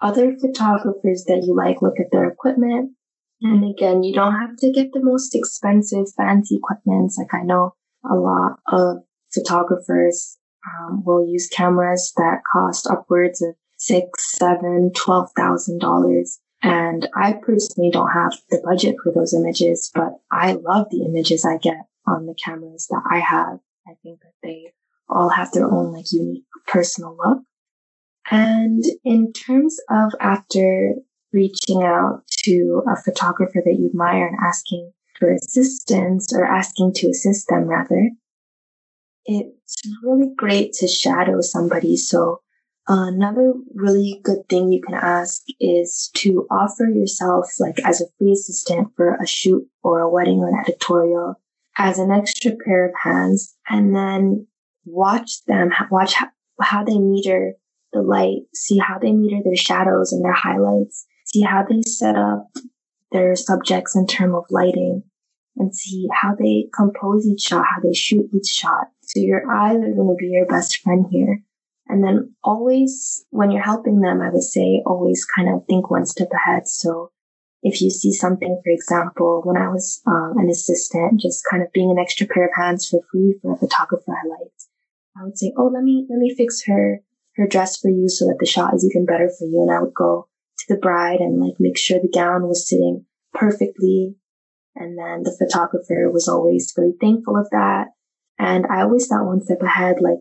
[0.00, 2.92] other photographers that you like, look at their equipment.
[3.40, 7.12] And again, you don't have to get the most expensive, fancy equipment.
[7.16, 7.74] Like I know
[8.08, 8.98] a lot of
[9.32, 16.40] photographers um, will use cameras that cost upwards of six, seven, twelve thousand dollars.
[16.62, 21.44] And I personally don't have the budget for those images, but I love the images
[21.44, 23.60] I get on the cameras that I have.
[23.86, 24.72] I think that they
[25.08, 27.38] all have their own like unique personal look.
[28.30, 30.94] And in terms of after
[31.32, 37.08] reaching out to a photographer that you admire and asking for assistance or asking to
[37.08, 38.10] assist them rather,
[39.24, 41.96] it's really great to shadow somebody.
[41.96, 42.40] So
[42.86, 48.32] another really good thing you can ask is to offer yourself like as a free
[48.32, 51.40] assistant for a shoot or a wedding or an editorial
[51.76, 54.46] as an extra pair of hands and then
[54.90, 56.28] watch them, watch how,
[56.60, 57.54] how they meter
[57.92, 62.16] the light, see how they meter their shadows and their highlights, see how they set
[62.16, 62.48] up
[63.12, 65.02] their subjects in terms of lighting
[65.56, 68.88] and see how they compose each shot, how they shoot each shot.
[69.02, 71.42] So your eyes are going to be your best friend here.
[71.88, 76.04] And then always, when you're helping them, I would say always kind of think one
[76.04, 76.68] step ahead.
[76.68, 77.10] So
[77.62, 81.72] if you see something, for example, when I was um, an assistant, just kind of
[81.72, 84.66] being an extra pair of hands for free for a photographer I liked,
[85.18, 87.00] I would say, "Oh, let me let me fix her
[87.36, 89.80] her dress for you so that the shot is even better for you." And I
[89.80, 90.28] would go
[90.58, 94.16] to the bride and like make sure the gown was sitting perfectly.
[94.76, 97.88] And then the photographer was always really thankful of that.
[98.38, 100.20] And I always thought one step ahead, like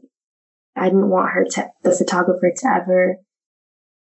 [0.76, 3.18] I didn't want her to, the photographer to ever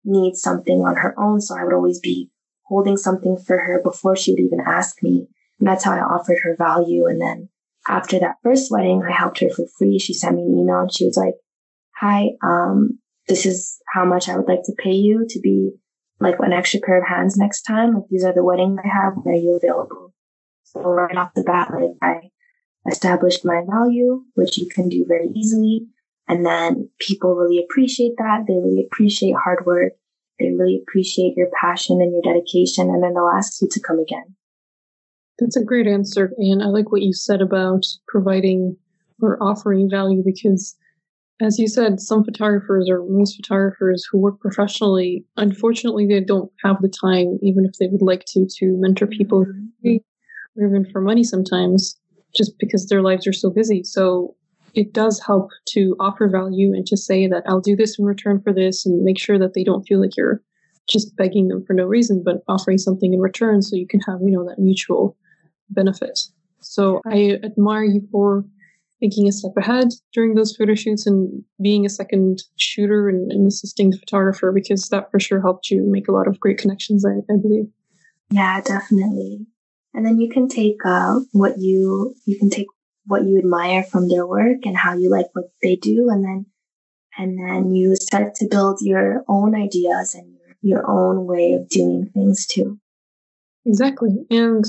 [0.04, 1.42] need something on her own.
[1.42, 2.30] So I would always be
[2.64, 5.28] holding something for her before she would even ask me.
[5.60, 7.08] And that's how I offered her value.
[7.08, 7.50] And then
[7.88, 10.00] after that first wedding, I helped her for free.
[10.00, 11.36] She sent me an email and she was like,
[11.98, 15.72] Hi, um, this is how much I would like to pay you to be
[16.20, 17.94] like an extra pair of hands next time.
[17.94, 19.14] Like these are the weddings I have.
[19.26, 20.14] Are you available?
[20.64, 22.30] So right off the bat, like I
[22.90, 25.88] established my value, which you can do very easily.
[26.28, 28.46] And then people really appreciate that.
[28.48, 29.94] They really appreciate hard work.
[30.40, 32.90] They really appreciate your passion and your dedication.
[32.90, 34.36] And then they'll ask you to come again.
[35.40, 36.32] That's a great answer.
[36.38, 38.78] And I like what you said about providing
[39.22, 40.76] or offering value because
[41.42, 46.82] as you said, some photographers or most photographers who work professionally, unfortunately, they don't have
[46.82, 49.98] the time, even if they would like to, to mentor people mm-hmm.
[50.58, 52.00] or even for money sometimes,
[52.34, 53.84] just because their lives are so busy.
[53.84, 54.36] So
[54.76, 58.42] it does help to offer value and to say that I'll do this in return
[58.42, 60.42] for this and make sure that they don't feel like you're
[60.88, 64.20] just begging them for no reason, but offering something in return so you can have,
[64.22, 65.18] you know, that mutual
[65.70, 66.20] benefit.
[66.62, 68.44] So I admire you for
[69.00, 73.48] thinking a step ahead during those photo shoots and being a second shooter and, and
[73.48, 77.06] assisting the photographer because that for sure helped you make a lot of great connections,
[77.06, 77.68] I, I believe.
[78.32, 79.46] Yeah, definitely.
[79.94, 82.68] And then you can take uh, what you you can take
[83.06, 86.46] what you admire from their work and how you like what they do, and then
[87.18, 92.10] and then you start to build your own ideas and your own way of doing
[92.14, 92.78] things too.
[93.66, 94.66] Exactly, and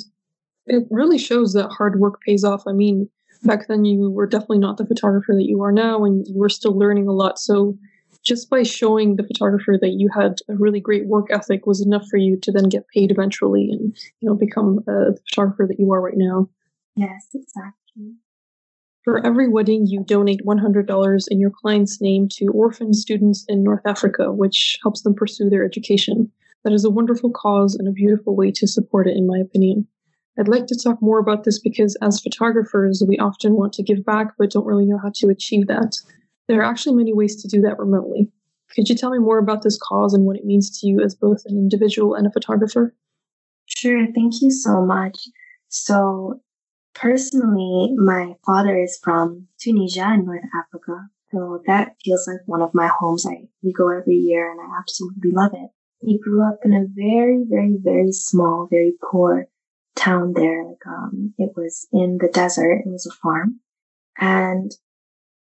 [0.66, 2.62] it really shows that hard work pays off.
[2.66, 3.09] I mean,
[3.42, 6.48] back then you were definitely not the photographer that you are now, and you were
[6.48, 7.38] still learning a lot.
[7.38, 7.76] So
[8.24, 12.07] just by showing the photographer that you had a really great work ethic was enough
[12.11, 15.79] for you to then get paid eventually and you know become uh, the photographer that
[15.79, 16.48] you are right now.
[16.96, 18.14] Yes, exactly.
[19.05, 23.87] For every wedding, you donate $100 in your client's name to orphan students in North
[23.87, 26.33] Africa, which helps them pursue their education.
[26.64, 29.87] That is a wonderful cause and a beautiful way to support it, in my opinion.
[30.38, 34.05] I'd like to talk more about this because as photographers, we often want to give
[34.05, 35.96] back but don't really know how to achieve that.
[36.46, 38.31] There are actually many ways to do that remotely.
[38.75, 41.14] Could you tell me more about this cause and what it means to you as
[41.14, 42.94] both an individual and a photographer?
[43.64, 45.29] Sure, thank you so much.
[45.68, 46.40] So,
[46.94, 51.09] personally, my father is from Tunisia in North Africa.
[51.33, 53.27] So that feels like one of my homes.
[53.27, 55.70] I we go every year and I absolutely love it.
[56.01, 59.49] He grew up in a very, very, very small, very poor
[59.96, 60.64] town there.
[60.64, 62.82] Like um, it was in the desert.
[62.85, 63.61] It was a farm,
[64.18, 64.70] and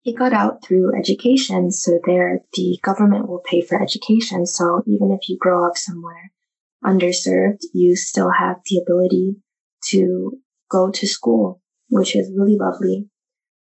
[0.02, 1.70] he got out through education.
[1.70, 4.46] So there, the government will pay for education.
[4.46, 6.32] So even if you grow up somewhere
[6.84, 9.36] underserved, you still have the ability
[9.90, 10.38] to
[10.70, 13.08] go to school, which is really lovely.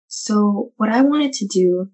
[0.08, 1.90] So what I wanted to do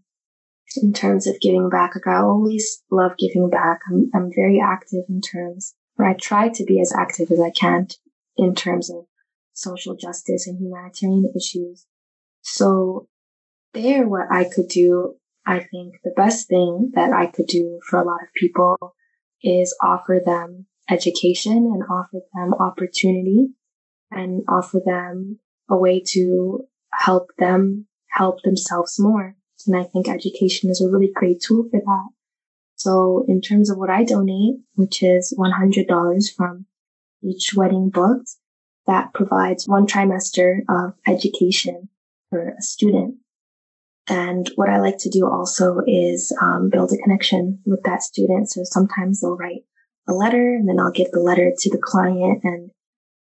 [0.76, 3.80] in terms of giving back, like I always love giving back.
[3.88, 7.50] I'm, I'm very active in terms, or I try to be as active as I
[7.50, 7.88] can
[8.38, 9.05] in terms of
[9.53, 11.85] social justice and humanitarian issues.
[12.42, 13.09] So
[13.74, 17.98] there, what I could do, I think the best thing that I could do for
[17.98, 18.94] a lot of people
[19.42, 23.48] is offer them education and offer them opportunity
[24.11, 29.37] and offer them a way to help them help themselves more.
[29.66, 32.09] And I think education is a really great tool for that.
[32.77, 36.66] So in terms of what I donate, which is $100 from
[37.22, 38.31] each wedding booked,
[38.87, 41.88] that provides one trimester of education
[42.31, 43.16] for a student.
[44.09, 48.50] And what I like to do also is um, build a connection with that student.
[48.50, 49.64] So sometimes they'll write
[50.09, 52.40] a letter and then I'll give the letter to the client.
[52.42, 52.70] And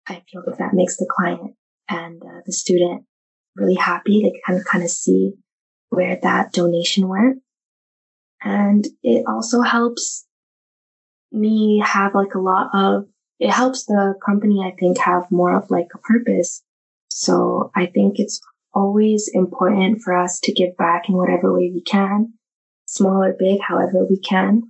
[0.07, 1.55] I feel that that makes the client
[1.87, 3.05] and uh, the student
[3.55, 4.23] really happy.
[4.23, 5.33] They of kind of see
[5.89, 7.43] where that donation went.
[8.43, 10.25] And it also helps
[11.31, 13.05] me have like a lot of,
[13.41, 16.61] it helps the company, I think, have more of like a purpose.
[17.09, 18.39] So I think it's
[18.71, 22.33] always important for us to give back in whatever way we can,
[22.85, 24.69] small or big, however we can.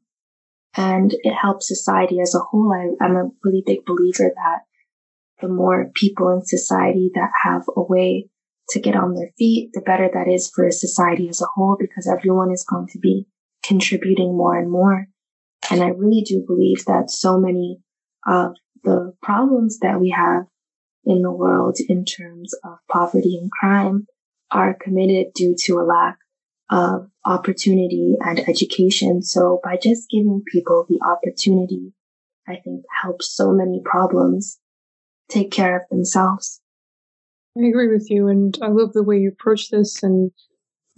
[0.78, 2.72] And it helps society as a whole.
[2.72, 4.60] I, I'm a really big believer that
[5.42, 8.30] the more people in society that have a way
[8.70, 12.08] to get on their feet, the better that is for society as a whole because
[12.08, 13.28] everyone is going to be
[13.64, 15.08] contributing more and more.
[15.70, 17.82] And I really do believe that so many
[18.26, 20.46] of the problems that we have
[21.06, 24.06] in the world in terms of poverty and crime
[24.52, 26.18] are committed due to a lack
[26.70, 29.22] of opportunity and education.
[29.22, 31.94] So by just giving people the opportunity,
[32.48, 34.60] I think helps so many problems
[35.30, 36.62] take care of themselves.
[37.58, 40.02] I agree with you, and I love the way you approach this.
[40.04, 40.32] And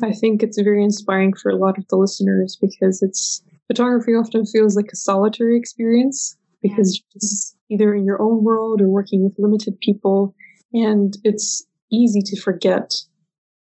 [0.01, 4.45] I think it's very inspiring for a lot of the listeners because it's photography often
[4.45, 9.35] feels like a solitary experience because it's either in your own world or working with
[9.37, 10.33] limited people.
[10.73, 12.95] And it's easy to forget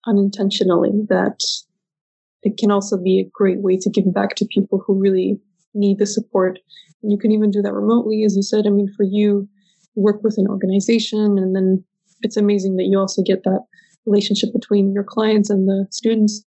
[0.06, 1.42] unintentionally that
[2.42, 5.38] it can also be a great way to give back to people who really
[5.74, 6.58] need the support.
[7.02, 8.66] And you can even do that remotely, as you said.
[8.66, 9.48] I mean, for you,
[9.96, 11.84] work with an organization, and then
[12.22, 13.60] it's amazing that you also get that
[14.06, 16.44] relationship between your clients and the students.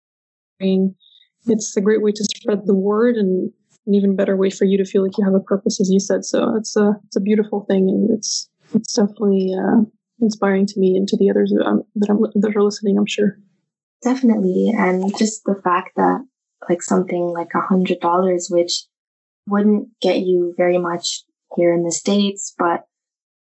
[0.60, 3.52] It's a great way to spread the word and
[3.86, 6.00] an even better way for you to feel like you have a purpose, as you
[6.00, 6.24] said.
[6.24, 9.82] So it's a it's a beautiful thing, and it's it's definitely uh,
[10.20, 12.98] inspiring to me and to the others that, I'm, that, I'm, that are listening.
[12.98, 13.38] I'm sure.
[14.02, 16.24] Definitely, and just the fact that
[16.68, 18.84] like something like a hundred dollars, which
[19.46, 21.24] wouldn't get you very much
[21.56, 22.84] here in the states, but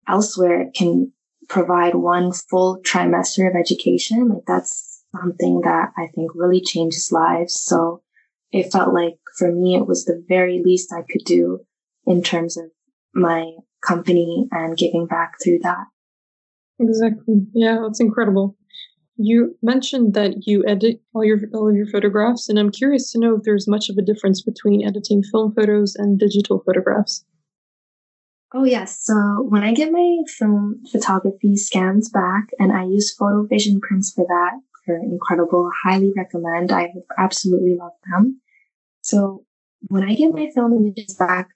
[0.08, 1.12] elsewhere it can
[1.48, 4.28] provide one full trimester of education.
[4.28, 7.54] Like that's something that I think really changes lives.
[7.54, 8.02] So
[8.50, 11.60] it felt like for me, it was the very least I could do
[12.06, 12.64] in terms of
[13.14, 13.52] my
[13.86, 15.84] company and giving back through that.
[16.78, 17.46] Exactly.
[17.54, 18.56] Yeah, that's incredible.
[19.16, 23.20] You mentioned that you edit all your all of your photographs, and I'm curious to
[23.20, 27.24] know if there's much of a difference between editing film photos and digital photographs.
[28.54, 29.00] Oh yes.
[29.02, 29.14] So
[29.48, 34.52] when I get my film photography scans back, and I use Photovision prints for that,
[34.86, 35.70] they're incredible.
[35.84, 36.72] Highly recommend.
[36.72, 38.40] I absolutely love them.
[39.02, 39.44] So
[39.88, 41.48] when I get my film images back,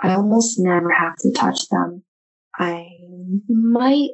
[0.00, 2.04] I almost never have to touch them.
[2.58, 2.88] I
[3.48, 4.10] might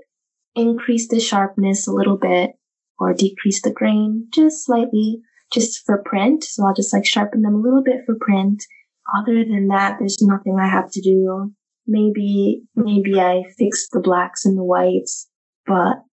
[0.55, 2.53] increase the sharpness a little bit
[2.98, 5.20] or decrease the grain just slightly
[5.53, 6.44] just for print.
[6.44, 8.64] So I'll just like sharpen them a little bit for print.
[9.18, 11.53] Other than that, there's nothing I have to do.
[11.87, 15.29] Maybe, maybe I fix the blacks and the whites,
[15.66, 16.05] but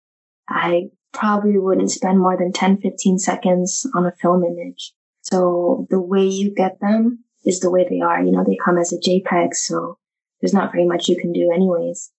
[0.50, 4.94] I probably wouldn't spend more than 10, 15 seconds on a film image.
[5.32, 8.22] So the way you get them is the way they are.
[8.22, 9.98] You know, they come as a JPEG, so
[10.42, 12.12] there's not very much you can do anyways.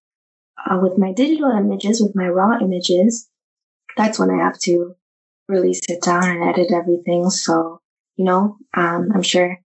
[0.67, 3.29] Uh, with my digital images, with my raw images,
[3.97, 4.95] that's when I have to
[5.49, 7.31] really sit down and edit everything.
[7.31, 7.81] So,
[8.17, 9.59] you know, um, I'm sure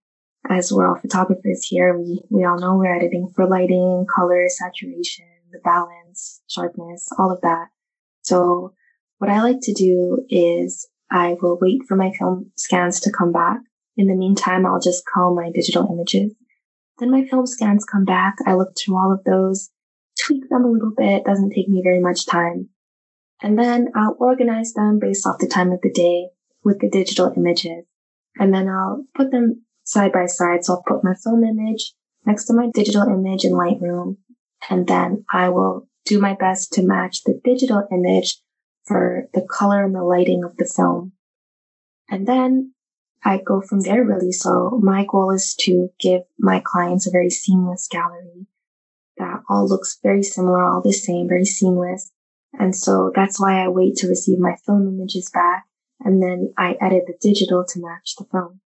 [0.48, 5.26] as we're all photographers here, we, we all know we're editing for lighting, color, saturation,
[5.52, 7.68] the balance, sharpness, all of that.
[8.22, 8.74] So
[9.18, 13.32] what I like to do is I will wait for my film scans to come
[13.32, 13.58] back.
[13.96, 16.34] In the meantime, I'll just call my digital images.
[16.98, 18.36] Then my film scans come back.
[18.46, 19.70] I look through all of those,
[20.18, 21.24] tweak them a little bit.
[21.24, 22.70] Doesn't take me very much time.
[23.42, 26.28] And then I'll organize them based off the time of the day
[26.64, 27.84] with the digital images.
[28.38, 30.64] And then I'll put them side by side.
[30.64, 31.92] So I'll put my film image
[32.24, 34.16] next to my digital image in Lightroom.
[34.68, 38.38] And then I will do my best to match the digital image
[38.86, 41.12] for the color and the lighting of the film.
[42.08, 42.72] And then
[43.24, 44.32] I go from there really.
[44.32, 48.46] So my goal is to give my clients a very seamless gallery
[49.18, 52.12] that all looks very similar, all the same, very seamless.
[52.58, 55.64] And so that's why I wait to receive my film images back
[56.04, 58.60] and then I edit the digital to match the film.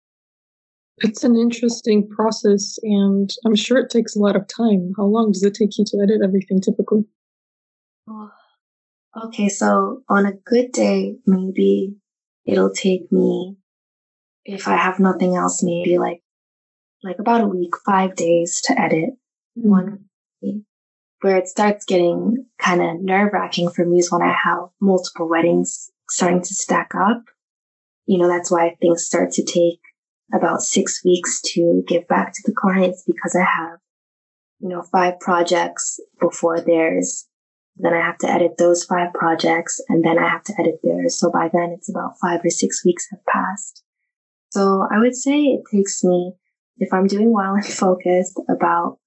[1.00, 4.94] It's an interesting process, and I'm sure it takes a lot of time.
[4.96, 7.04] How long does it take you to edit everything typically?
[8.08, 8.32] Oh,
[9.16, 11.96] okay, so on a good day, maybe
[12.44, 13.56] it'll take me,
[14.44, 16.22] if I have nothing else, maybe like
[17.02, 19.10] like about a week, five days to edit
[19.58, 19.68] mm-hmm.
[19.68, 20.04] one.
[21.20, 25.28] Where it starts getting kind of nerve wracking for me is when I have multiple
[25.28, 27.24] weddings starting to stack up.
[28.06, 29.80] You know, that's why things start to take
[30.32, 33.78] about six weeks to give back to the clients because I have,
[34.60, 37.27] you know, five projects before theirs.
[37.78, 41.18] Then I have to edit those five projects and then I have to edit theirs.
[41.18, 43.82] So by then it's about five or six weeks have passed.
[44.50, 46.32] So I would say it takes me,
[46.78, 48.98] if I'm doing well and focused, about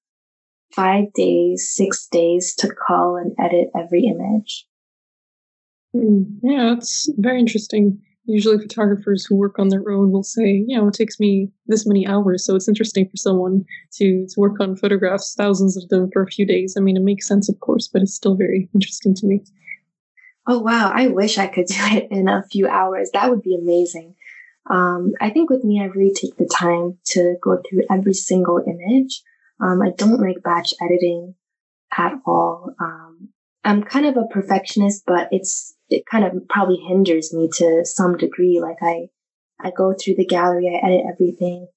[0.73, 4.65] five days, six days to call and edit every image.
[5.95, 10.77] Mm, yeah, that's very interesting usually photographers who work on their own will say, you
[10.77, 12.45] know, it takes me this many hours.
[12.45, 16.27] So it's interesting for someone to, to work on photographs, thousands of them for a
[16.27, 16.75] few days.
[16.77, 19.43] I mean, it makes sense, of course, but it's still very interesting to me.
[20.47, 20.91] Oh, wow.
[20.93, 23.09] I wish I could do it in a few hours.
[23.13, 24.15] That would be amazing.
[24.69, 28.59] Um, I think with me, I really take the time to go through every single
[28.65, 29.21] image.
[29.59, 31.35] Um, I don't like batch editing
[31.97, 32.73] at all.
[32.79, 33.29] Um,
[33.63, 38.17] I'm kind of a perfectionist, but it's it kind of probably hinders me to some
[38.17, 38.59] degree.
[38.61, 39.09] Like I,
[39.59, 41.67] I go through the gallery, I edit everything,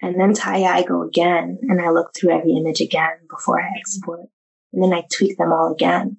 [0.00, 3.70] and then Taya, I go again and I look through every image again before I
[3.78, 4.26] export,
[4.72, 6.16] and then I tweak them all again.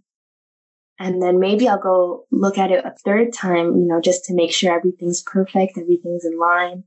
[0.99, 4.35] And then maybe I'll go look at it a third time, you know, just to
[4.35, 6.83] make sure everything's perfect, everything's in line.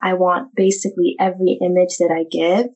[0.00, 2.66] I want basically every image that I give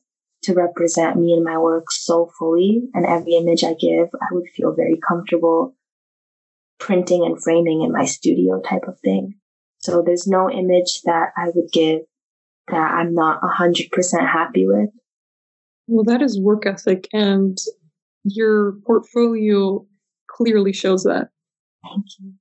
[0.43, 2.83] to represent me and my work so fully.
[2.93, 5.75] And every image I give, I would feel very comfortable
[6.79, 9.35] printing and framing in my studio type of thing.
[9.79, 12.01] So there's no image that I would give
[12.67, 14.89] that I'm not 100% happy with.
[15.87, 17.57] Well, that is work ethic, and
[18.23, 19.85] your portfolio
[20.29, 21.29] clearly shows that.
[21.83, 22.33] Thank you.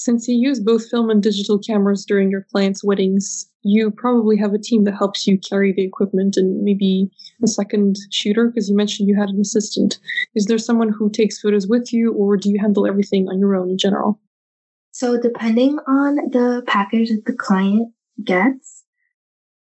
[0.00, 4.54] Since you use both film and digital cameras during your clients' weddings, you probably have
[4.54, 7.10] a team that helps you carry the equipment and maybe
[7.44, 9.98] a second shooter because you mentioned you had an assistant.
[10.34, 13.54] Is there someone who takes photos with you or do you handle everything on your
[13.54, 14.18] own in general?
[14.90, 17.92] So, depending on the package that the client
[18.24, 18.84] gets,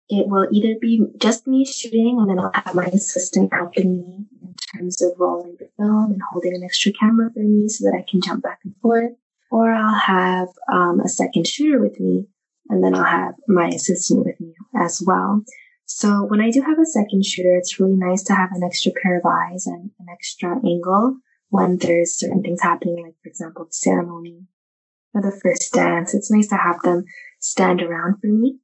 [0.07, 4.27] it will either be just me shooting and then I'll have my assistant helping me
[4.43, 7.97] in terms of rolling the film and holding an extra camera for me so that
[7.97, 9.13] I can jump back and forth
[9.51, 12.27] or I'll have um, a second shooter with me,
[12.69, 15.43] and then I'll have my assistant with me as well.
[15.85, 18.91] So when I do have a second shooter, it's really nice to have an extra
[19.01, 21.17] pair of eyes and an extra angle
[21.49, 24.43] when there's certain things happening, like for example, the ceremony
[25.13, 26.13] or the first dance.
[26.13, 27.05] It's nice to have them
[27.39, 28.59] stand around for me.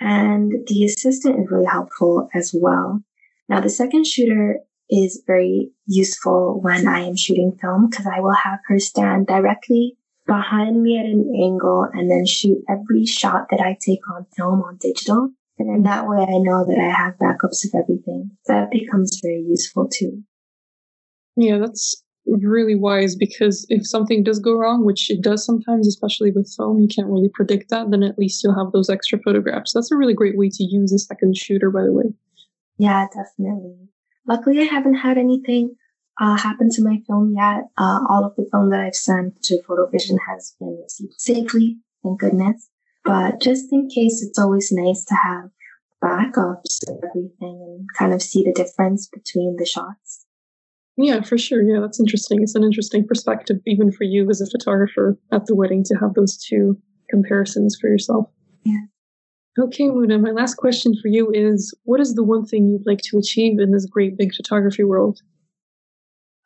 [0.00, 3.02] And the assistant is really helpful as well.
[3.48, 4.58] Now, the second shooter
[4.90, 9.96] is very useful when I am shooting film because I will have her stand directly
[10.28, 14.62] behind me at an angle and then shoot every shot that I take on film
[14.62, 15.30] on digital.
[15.58, 18.30] And then that way I know that I have backups of everything.
[18.46, 20.22] That becomes very useful too.
[21.34, 26.30] Yeah, that's really wise because if something does go wrong, which it does sometimes, especially
[26.30, 29.72] with film, you can't really predict that, then at least you'll have those extra photographs.
[29.72, 32.12] That's a really great way to use a second shooter, by the way.
[32.76, 33.88] Yeah, definitely.
[34.26, 35.74] Luckily, I haven't had anything
[36.20, 37.64] uh, happened to my film yet.
[37.76, 42.20] Uh, all of the film that I've sent to Photovision has been received safely, thank
[42.20, 42.68] goodness.
[43.04, 45.50] But just in case, it's always nice to have
[46.02, 50.26] backups of everything and kind of see the difference between the shots.
[50.96, 51.62] Yeah, for sure.
[51.62, 52.42] Yeah, that's interesting.
[52.42, 56.14] It's an interesting perspective, even for you as a photographer at the wedding, to have
[56.14, 56.76] those two
[57.08, 58.26] comparisons for yourself.
[58.64, 58.82] Yeah.
[59.58, 63.00] Okay, Mouna, my last question for you is what is the one thing you'd like
[63.02, 65.20] to achieve in this great big photography world?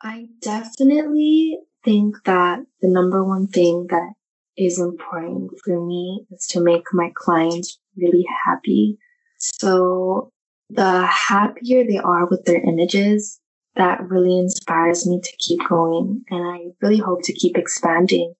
[0.03, 4.13] I definitely think that the number one thing that
[4.57, 8.97] is important for me is to make my clients really happy.
[9.39, 10.31] So
[10.69, 13.39] the happier they are with their images,
[13.75, 16.23] that really inspires me to keep going.
[16.29, 18.33] And I really hope to keep expanding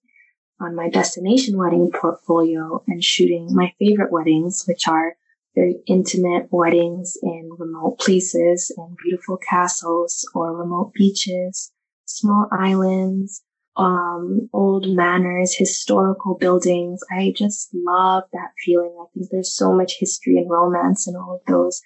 [0.60, 5.16] on my destination wedding portfolio and shooting my favorite weddings, which are
[5.54, 11.72] very intimate weddings in remote places, in beautiful castles or remote beaches,
[12.06, 13.42] small islands,
[13.76, 17.00] um, old manors, historical buildings.
[17.10, 18.96] I just love that feeling.
[19.00, 21.80] I think there's so much history and romance in all of those.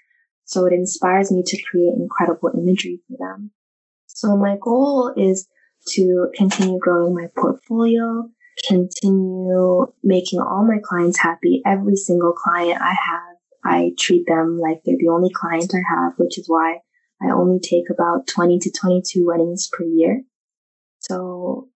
[0.45, 3.51] So it inspires me to create incredible imagery for them.
[4.07, 5.47] So my goal is
[5.91, 8.29] to continue growing my portfolio,
[8.67, 11.63] continue making all my clients happy.
[11.65, 13.28] Every single client I have,
[13.65, 16.81] I treat them like they're the only client I have, which is why
[17.21, 20.23] I only take about 20 to 22 weddings per year.
[21.01, 21.69] So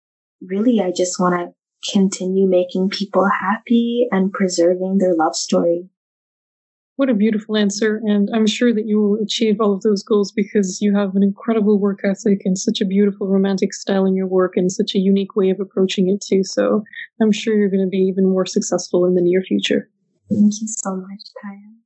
[0.40, 1.54] really, I just want to
[1.92, 5.88] continue making people happy and preserving their love story.
[6.96, 7.98] What a beautiful answer.
[8.04, 11.22] And I'm sure that you will achieve all of those goals because you have an
[11.22, 14.98] incredible work ethic and such a beautiful romantic style in your work and such a
[14.98, 16.44] unique way of approaching it too.
[16.44, 16.84] So
[17.22, 19.88] I'm sure you're going to be even more successful in the near future.
[20.30, 21.80] Thank you so much, Taya.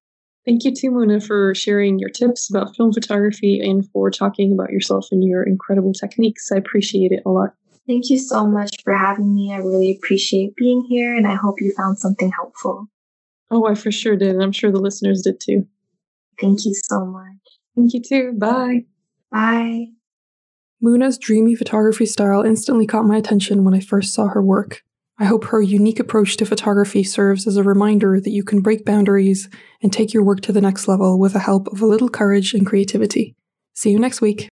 [0.45, 4.71] Thank you too, Mouna, for sharing your tips about film photography and for talking about
[4.71, 6.53] yourself and your incredible techniques.
[6.53, 7.55] I appreciate it a lot.
[7.87, 9.53] Thank you so much for having me.
[9.55, 12.89] I really appreciate being here and I hope you found something helpful.
[13.51, 14.35] Oh, I for sure did.
[14.35, 15.67] And I'm sure the listeners did too.
[16.41, 17.37] Thank you so much.
[17.75, 18.33] Thank you too.
[18.37, 18.85] Bye.
[19.31, 19.87] Bye.
[20.83, 24.83] Mouna's dreamy photography style instantly caught my attention when I first saw her work.
[25.17, 28.85] I hope her unique approach to photography serves as a reminder that you can break
[28.85, 29.49] boundaries
[29.81, 32.53] and take your work to the next level with the help of a little courage
[32.53, 33.37] and creativity.
[33.75, 34.49] See you next week.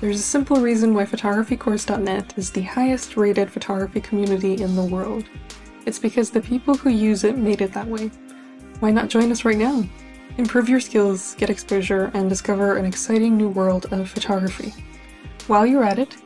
[0.00, 5.24] There's a simple reason why photographycourse.net is the highest rated photography community in the world.
[5.84, 8.10] It's because the people who use it made it that way.
[8.80, 9.84] Why not join us right now?
[10.38, 14.72] Improve your skills, get exposure, and discover an exciting new world of photography.
[15.46, 16.16] While you're at it,